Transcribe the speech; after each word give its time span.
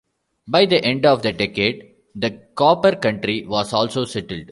By 0.47 0.65
the 0.65 0.83
end 0.83 1.05
of 1.05 1.21
the 1.21 1.31
decade 1.31 1.93
the 2.15 2.31
Cooper 2.55 2.95
country 2.95 3.45
was 3.45 3.71
also 3.71 4.03
settled. 4.05 4.49